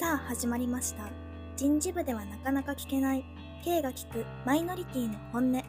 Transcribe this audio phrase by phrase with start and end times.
[0.00, 1.10] さあ始まりました。
[1.58, 3.24] 人事部ではなかなか聞けない
[3.62, 5.62] K が聞くマイノリティの本音。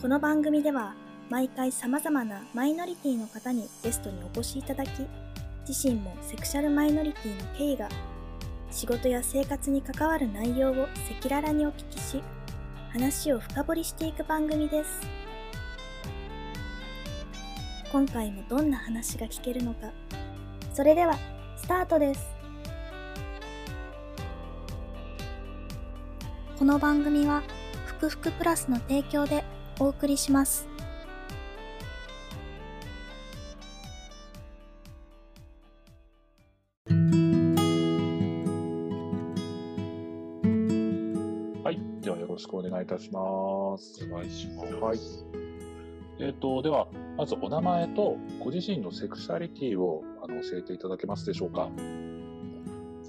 [0.00, 0.94] この番組では
[1.28, 4.88] 毎回様々なマイノリティの方にゲストにお越しいただき、
[5.68, 7.90] 自身もセクシャルマイノリティの K が
[8.70, 12.22] 仕事や生活に関わる内容を赤裸々にお聞きし、
[12.90, 15.00] 話を深掘りしていく番組です。
[17.92, 19.90] 今回もどんな話が聞けるのか。
[20.72, 21.18] それでは、
[21.70, 22.28] タートです。
[26.58, 27.44] この番組は、
[27.86, 29.44] ふくふくプラスの提供で
[29.78, 30.66] お送りします。
[41.62, 41.78] はい。
[42.00, 44.04] ではよろしくお願いいたします。
[44.10, 44.74] お願いします。
[44.74, 45.49] はい。
[46.20, 51.70] えっ、と、では、まずお名前とご自身のセクシャリティをあの教えていただけますでしょうか。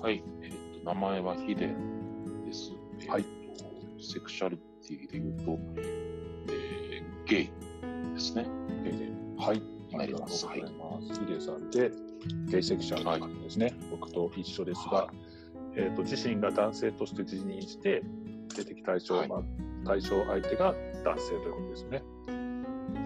[0.01, 0.23] はい。
[0.41, 2.71] えっ、と、名前はヒデです。
[3.07, 3.71] はいえーと
[4.03, 5.59] セクシャリティで言うと、
[6.47, 7.49] えーゲイ
[8.13, 8.47] ですね。
[8.83, 9.09] ゲイで。
[9.37, 9.61] はい。
[9.93, 11.19] ありがとうございます。
[11.19, 11.91] ヒデさんで、
[12.49, 13.73] ゲイセクシャルの方ですね。
[13.91, 15.13] 僕と一緒ですが、は
[15.75, 18.03] えっ、と、自身が男性として自認して、
[18.55, 19.41] 性的対象、はいまあ、
[19.85, 22.03] 対象相手が男性ということですね。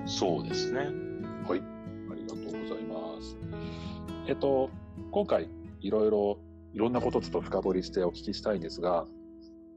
[0.05, 0.79] そうですね。
[0.79, 1.61] はい。
[2.11, 3.37] ありがとうございます。
[4.27, 4.69] えっと、
[5.11, 5.49] 今回、
[5.81, 6.39] いろいろ、
[6.73, 9.05] いろんなことをちょっと深掘りしてお聞きしたいんですが、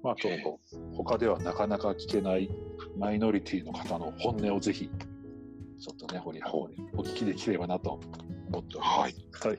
[0.02, 0.60] まあ今日も
[0.94, 2.50] 他ではなかなか聞けない
[2.96, 4.90] マイノリティの方の本音をぜひ、
[5.78, 8.00] ちょっとね、掘り葉掘りお聞きできればなと
[8.52, 9.00] 思っております。
[9.00, 9.14] はい。
[9.50, 9.58] はい。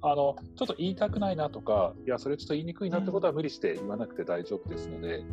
[0.00, 5.24] あの、ちょっと言いたくないなとか、いや、それちょっと言いにくいなってことは無理して言わなくて大丈夫ですので、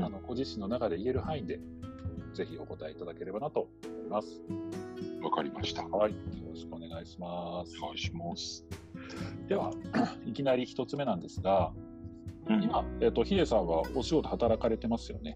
[0.00, 1.60] あの、ご自身の中で言える範囲で、
[2.34, 4.42] ぜひお答えいただければなと思います。
[5.22, 5.86] わかりました。
[5.86, 6.12] おはい。
[6.12, 6.18] よ
[6.50, 7.80] ろしくお願いします。
[7.80, 8.66] 願いします。
[9.48, 9.72] では、
[10.26, 11.72] いきなり一つ目なんですが、
[12.48, 15.34] うん今、えっ、と、ヒデさんはお仕事働かれてますよね？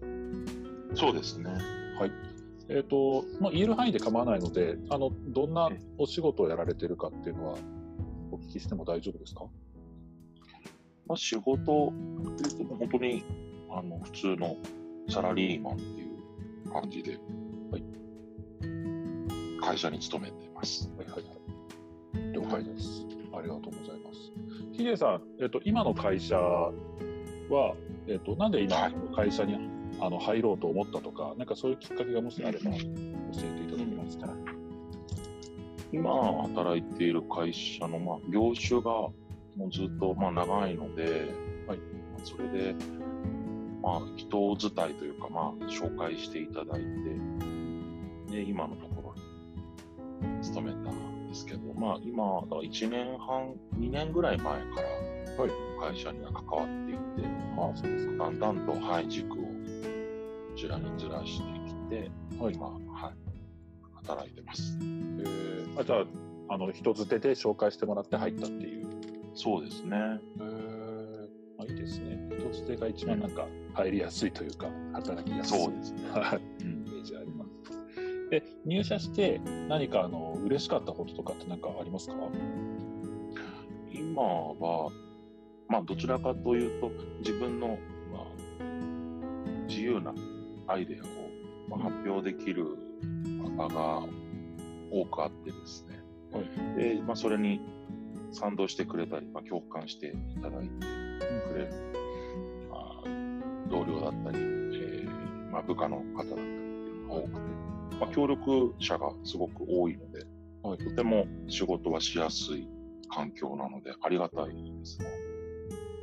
[0.93, 1.49] そうですね。
[1.99, 2.11] はい。
[2.67, 7.57] えっ、と、まあ、言える範囲で構わないので、あの、どんなお仕事をやられてるかっていうのは、
[8.31, 9.45] お聞きしても大丈夫ですか？
[11.07, 11.95] まあ、仕事、本
[12.91, 13.23] 当に、
[13.71, 14.55] あの、普通の
[15.07, 16.08] サラリーマンっていう
[16.69, 17.17] 感じで、
[17.71, 17.83] はい。
[19.61, 20.89] 会社に勤めています。
[20.97, 22.33] はいはいはい。
[22.33, 23.05] 了解です。
[23.33, 24.31] ありがとうございます。
[24.73, 26.71] ヒデさん、えっ、と、今の会社は、
[28.07, 29.57] えっ、と、なんで今はいの会社に、
[30.01, 32.85] あの入ろうと思ったとか、なんかそういうきっかけがもしあれば教えてい
[33.65, 34.33] ただけますか？
[35.91, 36.09] 今
[36.43, 39.13] 働いている会社の、まあ、業種がも
[39.67, 41.33] うずっと、まあ、長いので、
[41.67, 41.79] はい
[42.23, 42.75] それで、
[43.81, 46.81] まあ、人伝いというか、まあ、紹介していただい
[48.27, 49.13] て、で、今のとこ
[50.21, 54.87] ろに勤めたんですけど、まあ、今、だから1年半、2年ぐらい前から、
[55.43, 58.25] はい会社には関わっていて、ああ、そうですか。
[58.25, 59.43] だんだんと、はい、軸をこ
[60.55, 63.13] ちらにずらしてきて、はい今、はい、
[64.05, 64.77] 働いてます。
[64.81, 66.01] えー、あじゃ
[66.49, 68.87] ああの人づてで紹介してもらって入ったっていう。
[69.35, 69.97] そうですね。
[69.97, 70.78] えー、あ
[71.69, 72.19] いいですね。
[72.37, 75.59] 人づてが一番なんか入りやすいというか働きやすい。
[75.59, 75.99] そうですね。
[75.99, 77.49] イメージあります。
[78.29, 82.15] で入社して何かあの嬉しかったこととかって何かありますか？
[83.91, 84.89] 今は、
[85.67, 87.77] まあ、どちらかというと、自分の、
[88.11, 88.25] まあ、
[89.67, 90.13] 自由な
[90.67, 91.07] アイデアを、
[91.69, 92.77] まあ、発表できる
[93.57, 94.03] 場が
[94.91, 95.99] 多くあってですね。
[96.31, 96.45] はい
[96.77, 97.59] で、まあ、それに
[98.31, 100.85] 賛同してくれたり、まあ、共感していただいて
[101.25, 101.73] くれる、
[102.69, 103.03] まあ、
[103.69, 107.39] 同僚だったり、えーまあ、部下の方だったりっていうのが多くて、
[107.99, 110.25] まあ、協力者がすごく多いので、
[110.63, 112.67] はいとても仕事はしやすい
[113.09, 114.53] 環境なので、ありがたいで
[114.85, 115.07] すね。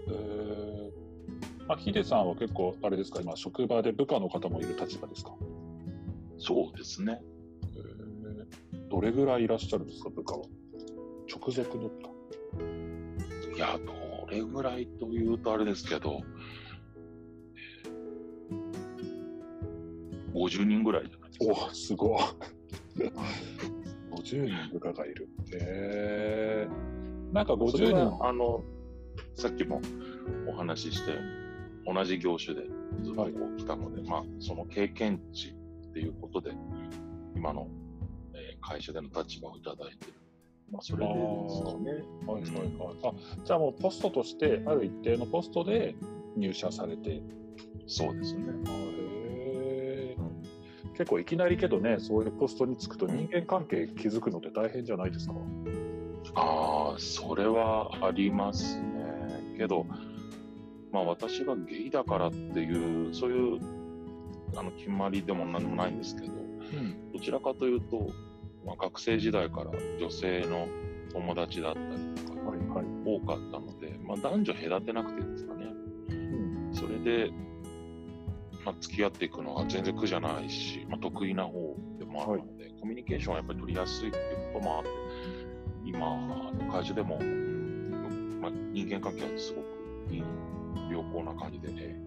[0.08, 5.32] えー、まあヒデさんは結構あれですか今職場で部下の方もいる立場ですか？
[6.38, 7.20] そうですね。
[7.76, 10.44] えー、どれぐらいいらっしゃるんですか部下は？
[11.28, 13.56] 直属の部下。
[13.56, 13.92] いや、ど
[14.26, 16.36] れぐらいというとあれですけど、えー
[20.36, 21.66] 50人ぐらいじゃないですか。
[21.70, 22.20] おすごい。
[24.10, 25.28] 50人部下がいる。
[25.52, 26.68] へえ
[27.32, 28.18] なんかそれ50人。
[28.18, 28.62] はあの、
[29.34, 29.80] さっきも
[30.46, 31.20] お話ししたよ
[31.86, 32.66] うに、同じ業種で
[33.02, 35.48] ずっとこう来たので、まあ、その経験値
[35.88, 36.52] っていうことで、
[37.34, 37.68] 今の、
[38.34, 40.12] えー会社での立場をいただいてる。
[40.70, 41.18] まあ、それでで
[41.50, 41.92] すかね。
[42.26, 42.96] はいはいはい。
[43.04, 43.12] あ、
[43.44, 45.94] じゃあもうポストとして、ある一定のポストで
[46.36, 47.22] 入社されて。
[47.86, 48.44] そうですね。
[48.68, 50.16] へえ
[50.96, 55.34] 結構いきなりけどね、そういうポストに就くと人間関係築くのって大変じゃないですか
[56.34, 58.86] ああ、それはありますね。
[59.56, 59.86] けど、
[60.92, 63.60] まあ私がゲイだからっていう、そういう
[64.56, 66.36] あの決まりでも何もないんですけど、う
[66.80, 67.12] ん。
[67.12, 68.08] どちらかというと、
[68.66, 70.66] まあ、学生時代から女性の
[71.12, 71.86] 友達だったり
[72.26, 72.84] とかはいはい。
[73.04, 75.66] 多かったので、まあ、男女隔てなくてですかね。
[76.10, 76.74] うん。
[76.74, 77.30] それで、
[78.64, 84.88] まあ、付き合っていくのが全然苦じゃないし、まあ、得意な方でもあるので、コミュニケーションはやっぱり取りやすいっていうこともあって、
[85.84, 90.22] 今、会社でも、うんまあ、人間関係はすごくいい、
[90.90, 92.05] 良好な感じで、ね、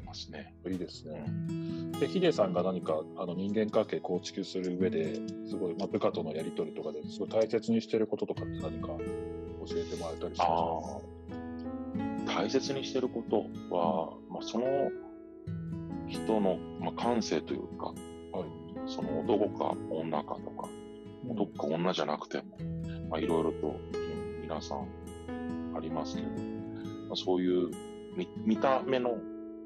[0.00, 0.54] てますね。
[0.66, 1.20] いいですうね。
[1.20, 5.14] んで、ヒデさんが何かあの人間関係構築する上で、
[5.48, 8.96] すごい、まあ、部下とのやり取りとかですごい大切にしてることとかって何か教
[9.76, 11.00] えてもらえたりしあま
[12.26, 14.90] すあ大切にしてることは、まあ、その
[16.08, 17.94] 人の、まあ、感性というか、はい。
[18.86, 20.68] その男か女かとか、か
[21.28, 22.44] 男か女じゃなくても、
[23.10, 24.18] まあ、いろいろと、うん
[24.48, 24.88] 皆さん
[25.76, 26.32] ありますけど、ま
[27.12, 27.70] あ、そういう
[28.16, 29.18] 見見た目の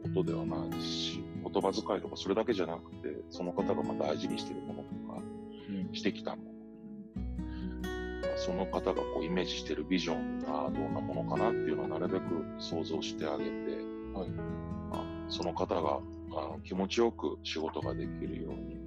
[0.02, 5.22] ことではないし、言葉遣いとかそれだけじゃなくて、その方がまあ大事にしているものとか、
[5.68, 5.94] うん。
[5.94, 6.52] してきたもの、
[8.36, 12.24] その方がこうイメージしているビジョンがどんなものかなっていうのをなるべく
[12.58, 13.50] 想像してあげて、
[14.14, 14.30] はい。
[14.30, 16.00] まあ、その方があ
[16.32, 18.80] の気持ちよく仕事ができるように、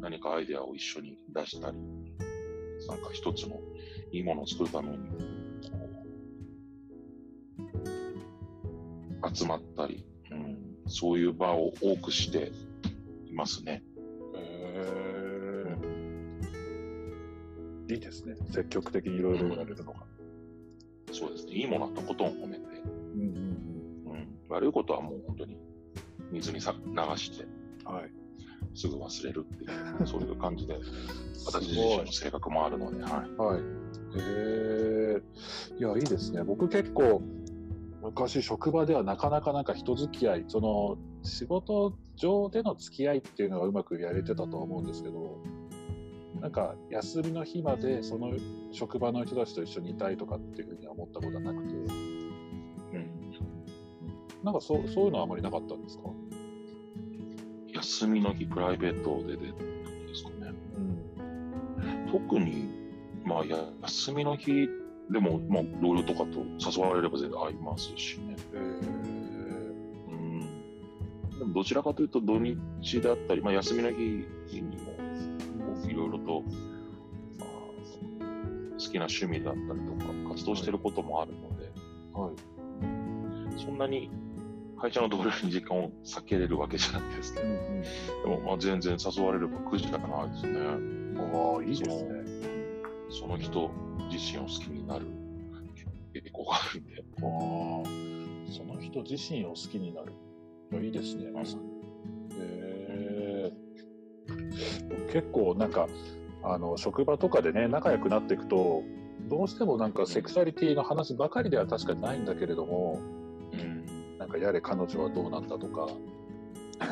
[0.00, 1.78] 何かアイデアを一緒に出したり、
[2.88, 3.60] なんか一つの
[4.12, 4.98] いいものを作るために、
[9.32, 12.52] 集まったり、うん、そういう場を多くして
[13.26, 13.82] いますね。
[14.34, 18.36] へーいいですね。
[18.52, 20.00] 積極的にいろいろやれるのが。
[21.12, 21.52] そうですね。
[21.52, 22.62] いいものはとことん褒めて、
[23.14, 25.58] うんうんうん、悪いことはもう本当に
[26.30, 27.46] 水にさ流して、
[27.86, 27.94] うん。
[27.94, 28.10] はい。
[28.74, 30.78] すぐ忘れるっていう、そういう感じで、
[31.46, 33.30] 私自身の性格もあるので、はい。
[33.36, 33.60] はい。
[33.60, 33.62] へ
[34.16, 35.22] え。
[35.78, 36.44] いや、いいですね。
[36.44, 37.22] 僕結構、
[38.02, 45.38] 昔職場ではなかなかなんか人付き合い、その仕事上での付き合いっていうのがうまくやれてたとは思うんですけど、
[46.40, 48.32] なんか休みの日までその
[48.72, 51.78] 職場の人たちと一緒にいたいとかっていうふうには思ったことはなくて、う
[52.98, 53.10] ん、
[54.42, 56.04] なんかそうそういうのはあまりなかったんですか？
[57.74, 60.52] 休みの日、プライベートででですかね。
[60.76, 62.10] うん。
[62.10, 62.68] 特に、
[63.24, 64.68] まあ、や休みの日
[65.10, 68.36] でも、まあ、同僚とかと誘われれば全然会いますしね。
[68.54, 68.58] へえ。
[70.08, 70.40] うん。
[71.38, 72.56] でも、どちらかというと、土日
[73.00, 76.42] だったり、まあ、休みの日にも、いろいろと、
[77.40, 77.48] まあ、
[78.72, 81.72] 好きな趣味だったりとか、活動してることもあるので、
[82.12, 83.58] はい。
[83.58, 84.10] そんなに
[84.80, 87.82] 会社の同僚に時間を避けれるわけじゃないですけど、うんうん。
[87.82, 87.88] で
[88.28, 90.60] も、まあ、全然誘われれば苦じゃないですね。
[90.62, 92.49] ああ、いいですね。
[93.10, 93.70] その人
[94.10, 95.06] 自身を好きになる
[96.14, 96.94] 傾向があるんで。
[96.98, 97.26] あ
[98.48, 100.12] あ、その人自身を好きになる。
[100.72, 101.62] いやいいですね、まさに。
[101.62, 103.52] へえ
[105.12, 105.86] 結構なんか、
[106.42, 108.82] あの、職場とかでね、仲良くなっていくと、
[109.28, 113.00] どうしてもなんかセクシャリティの話ばかりでは確かにないんだけれども、
[113.52, 114.18] うん。
[114.18, 115.86] なんかやれ彼女はどうなんだとか、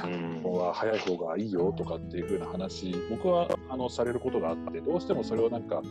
[0.05, 5.82] うんここは早い方がいいよとかっていう風な話、僕はあのされることがあって、どうしてもそれをなんか、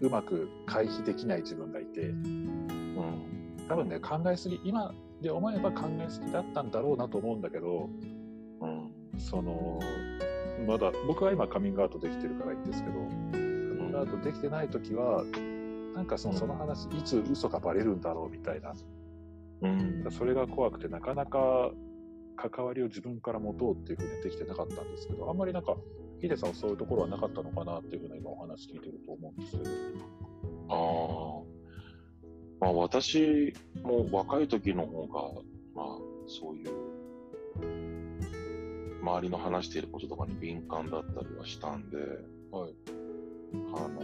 [0.00, 3.56] うまく回避できない自分がいて、うん。
[3.68, 7.88] 多分ね、考えすぎ、今で思えば考えすぎだったんだろうなと思うんだけど、
[8.60, 8.92] うん。
[9.18, 9.78] その、
[10.66, 15.24] まだ、僕は今カミングアウトできてるからいいんですけど、カミングアウトできてない時は、
[15.94, 18.74] なんかそのその話、いつ嘘がバレるんだろうみたいな、
[19.62, 20.06] うん。
[20.10, 21.70] それが怖くて、なかなか
[22.36, 25.76] 関わりを自分から持とうっていうふうにはできてなかったんですけど、あんまりなんか、
[26.20, 29.70] ヒデさんはそういうところはなかったのかなっていうふうな今お話聞いてると思うんですけど。
[30.68, 30.74] あ
[31.38, 31.50] あ。
[32.60, 35.22] まあ私も若い時の方が、
[35.74, 35.86] まあ
[36.26, 36.70] そういう、
[39.02, 41.96] 周りの話していることとかに敏感だったりはしたんで、
[42.50, 42.74] はい。
[43.74, 44.00] あの、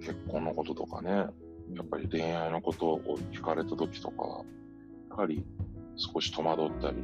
[0.00, 4.44] 結婚のこととかね、やっぱり恋愛のことを聞かれた時とかは、
[5.10, 5.44] やはり
[5.96, 6.96] 少し戸惑ったり、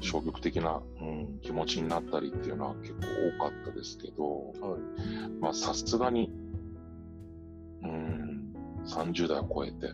[0.00, 3.00] 消極的な、うん、気持ちになったりっていうのは結構
[3.38, 4.24] 多かったですけど、
[4.60, 5.30] はい。
[5.40, 6.30] まあさすがに、
[7.82, 8.54] うん、
[8.86, 9.92] 30代を超えて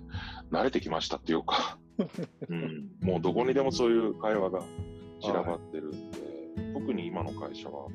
[0.50, 1.78] 慣れてきましたっていうか、
[2.48, 4.60] うん、もうどこにでもそういう会話が
[5.20, 6.18] 散らばってるんで、
[6.74, 7.88] 特に今の会社は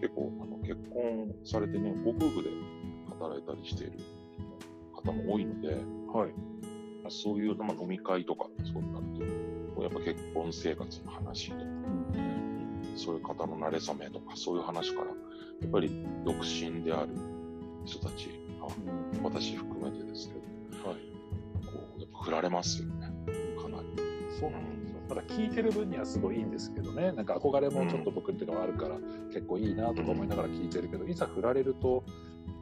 [0.00, 2.50] 結構あの結婚されてね、ご夫婦で
[3.10, 3.98] 働いたりしている
[4.92, 5.74] 方も多いので、
[6.12, 6.52] はい。
[7.08, 9.41] そういう、まあ、飲み会とかそうなると、
[9.82, 11.62] やっぱ結婚生活の話とか、
[12.96, 15.12] そういう方の馴れ初めとか、そういう話から、や
[15.66, 17.10] っぱり独身である
[17.84, 18.28] 人たち、
[19.14, 20.34] うん、私含めてですけ
[20.78, 20.98] ど、はい、
[21.66, 23.12] こうやっぱ振られますよね、
[23.60, 23.88] かなり。
[24.38, 25.00] そうなんですよ。
[25.08, 28.96] ただ聞いてる分にはすごいいいんですけどね、なんか憧れもちょっと僕っていうのはあるから、
[29.32, 32.04] 結構いいなとか思いながら聞いてるけど、いざ振られると、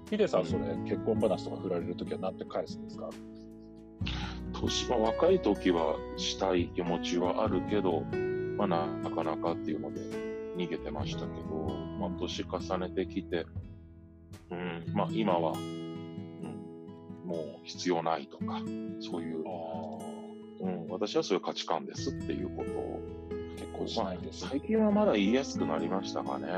[0.09, 3.09] ヒデさん、それ、結婚話とか振られるときは何て返すんですか？
[4.52, 8.02] 年は若い時はしたい気持ちはあるけど、
[8.57, 10.00] まあ、なかなかっていうので
[10.57, 13.47] 逃げてましたけど、まあ、年重ねてきて、
[14.50, 18.61] うんまあ、今は、うん、もう必要ないとか、
[19.00, 19.45] そういう、
[20.61, 23.00] うん、私はそういう価値観ですっていうことを
[23.57, 26.49] 結婚しないです、まあ、最近はまだ言いやすくなりましたかね。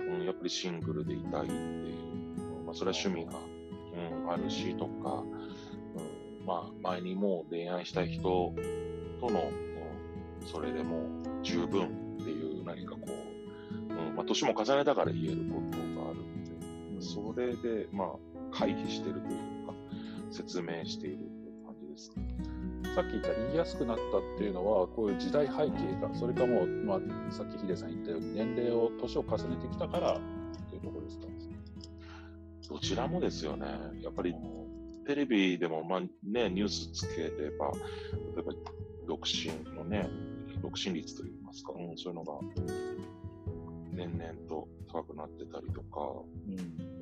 [0.00, 3.38] うん、うん、やっぱりシングルでいたいっていう、まあ、それは趣味が、
[4.22, 5.53] うん、あるしとか、うん
[6.46, 9.50] まあ、前にもう恋愛したい人との、
[10.40, 11.00] うん、それでもう
[11.42, 16.44] 十分っていう何かこう、うんまあ、年も重ねたから言えることがあるん
[16.96, 18.08] で、それで、まあ、
[18.50, 19.74] 回避してるというか、
[20.30, 21.26] 説明しているとい
[21.60, 22.16] う感じですか、
[22.94, 30.20] さっき言った言いやすくなったっていうのは、こういう時代背景か、それかもう、まあ、さっきヒデさん言ったように、年齢を、年を重ねてきたからっ
[30.70, 31.26] ていうところですか
[32.68, 33.66] どちらもですよね。
[34.02, 34.34] やっぱり
[35.04, 37.72] テレビでも、まあね、ニュースつければ、
[38.34, 38.52] 例えば
[39.06, 40.08] 独身のね、
[40.62, 42.38] 独身率といいますか、うん、そういうのが
[43.92, 46.00] 年々と高くなってたりとか、
[46.48, 46.56] うん、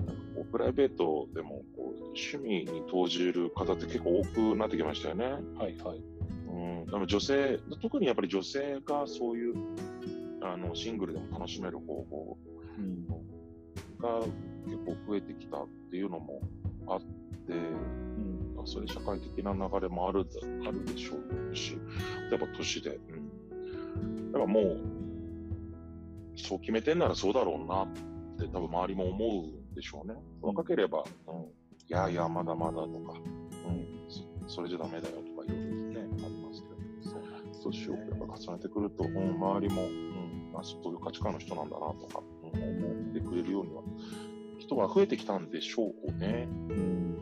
[0.07, 5.25] なんかこうプライベートでもこう趣味に投じる方って結構多くなってきましたよね。
[5.57, 6.03] はいはい。
[6.49, 6.55] う
[6.85, 9.55] ん、でも女性、特にやっぱり女性がそういう
[10.43, 12.37] あのシングルでも楽しめる方法
[13.99, 14.19] が
[14.67, 16.41] 結構増えてきたっていうのも
[16.89, 20.27] あって、うん、そういう社会的な流れもある
[20.67, 21.15] あるでしょ
[21.51, 21.77] うし、
[22.31, 23.17] 例えば都市で、う
[24.01, 24.81] ん、だからもう、
[26.37, 27.89] そう決めてんならそうだろうなっ
[28.39, 30.15] て多分周りも思うんでしょうね。
[30.41, 31.47] 若ければ、うん、い
[31.89, 33.13] やいや、まだまだとか、
[33.67, 43.83] うん、それじゃダメだよとかいろいろね、ありますけど、そう年をやっぱ重ねてくると、うん、周りも、うん、あそういう価値観の人なんだなとか、うん、思ってくれるようには
[44.73, 46.49] 人が増えてきたんでしょうね。
[46.71, 47.17] うん。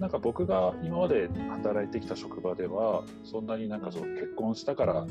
[0.00, 5.06] なんか僕が今まで働いてきた職場ではそんなになんかその結婚したから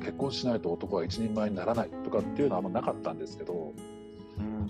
[0.00, 3.72] 結婚しないと男は一人前にならないとかっていうのはあんまなかったんですけど、
[4.38, 4.66] うん、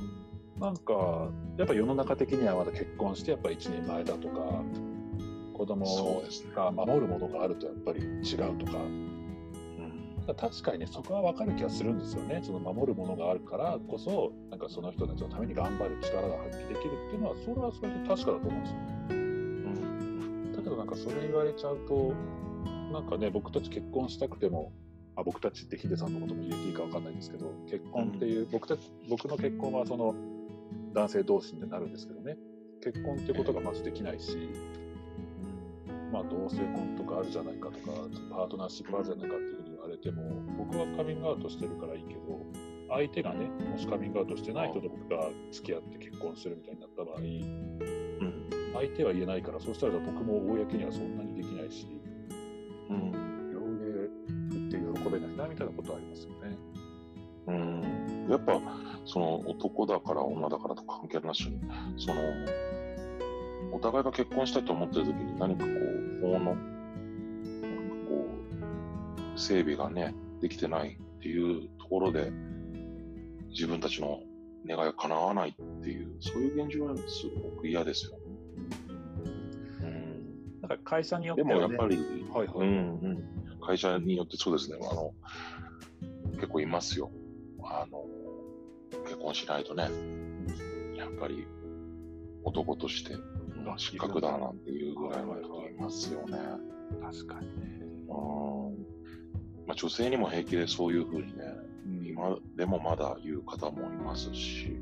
[0.60, 4.62] なんかやっぱ世の中的にはまだ結婚してやっぱ一人前だとか
[5.54, 6.22] 子供
[6.54, 8.72] が守るものがあるとやっぱり違うとか
[10.35, 12.40] 確かにね、そこは分かる気がするんですよね。
[12.42, 18.78] その守るものがあるからこそ、なんかその人たちのために頑張る力が発揮できるっていうのは、それはそれで確かだと思うんですよ。
[19.11, 20.52] うん。
[20.52, 22.12] だけどなんかそれ言われちゃうと、
[22.92, 24.73] なんかね、僕たち結婚したくても、
[25.16, 30.14] あ僕たちってヒデさんのことも言えていいか分かんないんですけど、結婚っていう、うん、僕たち、僕の結婚はその
[30.94, 32.37] 男性同士になるんですけどね、
[32.82, 34.37] 結婚っていうことがまずできないし、
[35.88, 37.92] うん、まあ同性婚とかあるじゃないかとか、
[38.30, 39.57] パートナーシップあるじゃないかっていう
[39.88, 40.23] れても、
[40.57, 42.21] 僕はカミングアウトしてるからいいけど、
[42.90, 51.87] 相手がね、もしカミングアウトしてない人と僕が付き合って結婚するみたいになった場合、うん、相手は言えないから、そうしたら僕も公にはそんなにできないし、
[52.90, 53.12] うん、
[53.52, 54.09] 両腕
[54.50, 56.57] 振って喜べないなみたいなことはありますよね。
[57.49, 58.61] うん、やっぱ
[59.04, 61.59] その男だから女だからと関係なしに、
[61.97, 62.21] その
[63.73, 66.57] お互いが結婚したいと思ってる時に何かこう法の
[69.38, 72.33] 整備がね、できてないっていうところで、
[73.50, 74.21] 自分たちの
[74.66, 78.18] 願いが叶わないっていう、そういう現状はすごく嫌ですよね。
[79.80, 80.61] うん。
[80.61, 81.97] なんか会社によって、ね、でもやっぱり、
[82.33, 85.12] はいはい、うんうん、会社によってそうですね、あの、
[86.35, 87.11] 結構いますよ。
[87.62, 88.04] あの、
[89.04, 89.88] 結婚しないとね、
[90.97, 91.47] やっぱり
[92.45, 93.16] 男として
[93.76, 96.38] 失格だなんていうぐらいの人いますよね。
[97.02, 97.80] 確かにね。
[98.09, 98.57] うん
[99.68, 101.44] まあ、女性にも平気でそういうふうにね、
[101.87, 104.75] うん、今でもまだ言う方もいますし。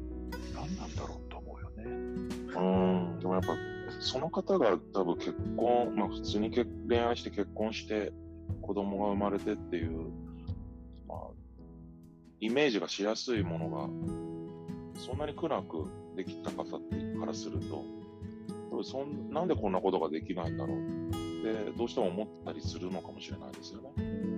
[0.55, 1.85] 何なんだろうと思うよね。
[1.85, 3.19] うん。
[3.19, 3.55] でもやっぱ、
[3.99, 6.53] その方が多分結婚、まあ普通に
[6.89, 8.13] 恋愛して結婚して
[8.63, 10.11] 子供が生まれてっていう、
[11.09, 11.19] まあ、
[12.41, 13.89] イメージがしやすいものが、
[15.01, 16.79] そんなに苦なくできた方か
[17.27, 21.13] らすると、そんなんでこんなことができないんだろうっ
[21.43, 24.36] てどうしても思ったりするのかもしれないですよね。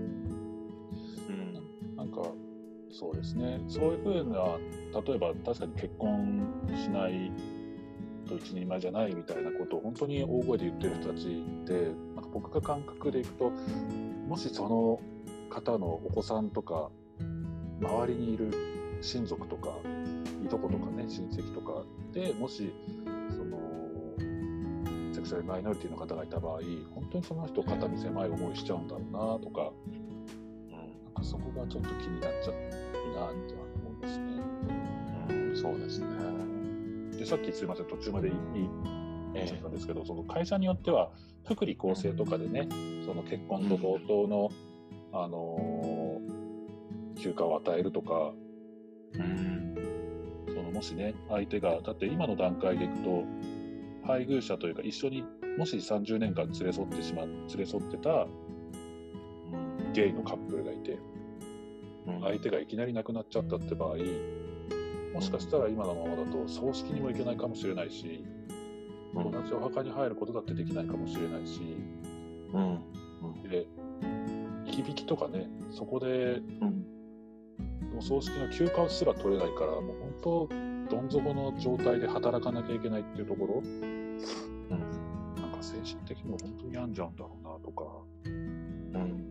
[2.09, 2.23] か
[2.91, 3.61] そうですね。
[3.69, 4.59] そういうふうな
[5.07, 7.31] 例えば確かに結婚しない
[8.27, 11.73] と一人前じゃないみたいなことを本当に大声で言ってる人たちって
[12.15, 13.53] なんか僕が感覚でいくと
[14.27, 15.01] もしその
[15.51, 16.91] 方のお子さんとか
[17.81, 18.53] 周りにいる
[19.01, 19.71] 親族とか
[20.45, 22.73] いとことかね、親戚とかでもし、
[23.31, 23.59] その、
[25.13, 26.61] セクシャルマイノリティの方がいた場合、
[26.95, 29.73] 本当にその人肩身狭い思いしちゃうんだろうなとか、
[31.19, 32.55] かそこがちょっと気になっちゃう
[33.15, 34.25] なって思いますね。
[35.31, 36.07] うん、そうですね。
[37.19, 38.35] で、さっきすいません、途中までいい、
[39.35, 41.11] えちゃったんですけど、その会社によっては、
[41.47, 42.69] 福利厚生とかでね、
[43.05, 44.51] その結婚と同等の、
[45.13, 46.39] あのー
[47.19, 48.33] 休暇を与えるとか、
[49.15, 49.75] うん。
[50.47, 53.25] そのもしね、相手が、だって今の段階でいくと、
[54.07, 55.25] 配偶者というか、一緒に
[55.59, 58.29] もし30年間連れ添ってしま連れ添ってたうん。
[59.93, 60.99] ゲイのカップルがいて、
[62.07, 63.97] うん相手がいきなり亡くなっちゃったって場合、
[65.13, 68.25] もしかしたら今のままだと葬式にも行けないかもしれないし、
[69.15, 71.61] うん同じお墓に入ることだってできないかもしれないし、
[72.53, 73.43] うん。
[73.43, 73.67] で、
[74.67, 76.85] 響きとかね、そこでうん。
[77.99, 80.49] お葬式の休暇すら取れないから、もう本
[80.89, 84.19] 当、どん底の状態で働かなきゃいけないっていうところ、うん。
[85.37, 87.85] なんか精神的にも本当に病んじゃうんだろうなとか、
[88.25, 89.28] うん。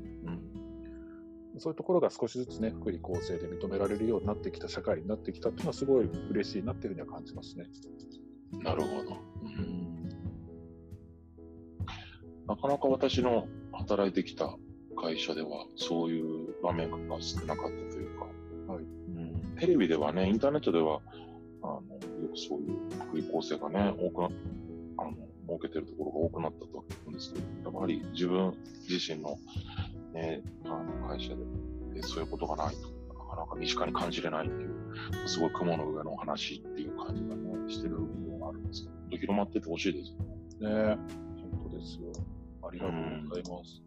[1.60, 7.66] そういうところが少しずつね、福利厚生で認められるようになってきた社会になってきたっていうのはすごい嬉しいなっていうふうには感じますね。
[8.54, 8.64] うん。
[8.64, 9.18] なるほど。
[9.44, 10.10] うん。
[12.48, 14.56] なかなか私の働いてきた
[14.96, 18.26] 会社では、そういう場面が少なかったというか、
[18.74, 21.02] はいうん、テレビではね、インターネットでは、
[21.62, 21.82] あの
[22.22, 22.78] よくそういう
[23.10, 24.30] 福利厚生がね、多くな
[24.98, 25.12] あの
[25.60, 28.54] 設けてるところが多くなったと思うんですけど、やっぱり自分
[28.90, 29.38] 自身の,、
[30.18, 31.44] ね、あの会社で
[31.94, 32.82] でそういうことがないと、
[33.14, 40.90] なかなか身近に感じれないっていう、すごい雲の上のお話っていう感じがね、してる部分があるんですけど、広まっててほしいですよね。
[40.90, 40.98] ね
[41.52, 42.12] 本当ですよ。
[42.68, 43.82] ありがとうございます。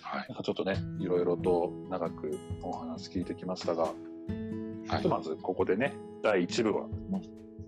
[0.00, 0.26] はい。
[0.28, 3.92] なんかちょっとね、いろいろと長くお話聞いてきましたが、はい
[4.84, 6.86] ひとまずここでね、第1部は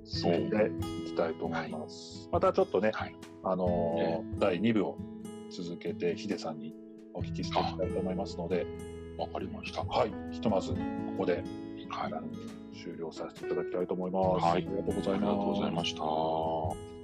[0.05, 0.33] そう。
[0.33, 2.29] 締めていきたいと思います。
[2.31, 3.17] またちょっとね、はい。
[3.43, 4.99] あのー第2部を
[5.51, 6.75] 続けてヒデさんに
[7.17, 8.67] お聞きしていきたいと思いますので、
[9.17, 9.83] わかりました。
[9.83, 10.79] はい、ひとまずこ
[11.19, 11.43] こで
[11.89, 12.13] はい。
[12.77, 14.45] 終了させていただきたいと思います。
[14.45, 15.11] はいありがとうございます。
[15.11, 16.96] ありがとうございました。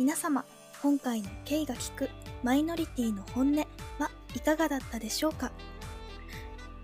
[0.00, 0.46] 皆様、
[0.80, 2.08] 今回の K が聞く
[2.42, 5.52] マイノリティの本音はいかがだったでしょうか？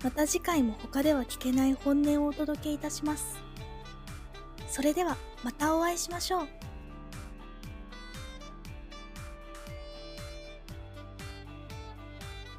[0.03, 3.39] また次回も他では聞けない本音をお届けいたします。
[4.69, 6.47] それではまたお会いしましょう。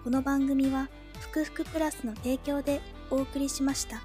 [0.03, 0.89] この番組は、
[1.21, 4.03] ふくふくプラスの提供でお送りしました。